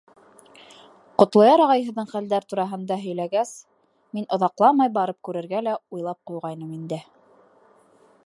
[1.21, 3.51] Ҡотлояр ағай һеҙҙең хәлдәр тураһында һөйләгәс,
[4.19, 7.03] мин оҙаҡламай барып күрергә лә уйлап ҡуйғайным инде.